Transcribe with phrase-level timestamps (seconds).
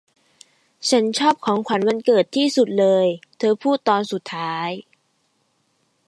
[0.89, 3.05] 'ฉันชอบของขวัญวันเกิดที่สุดเลย'
[3.37, 4.69] เธอพูดตอนสุดท้าย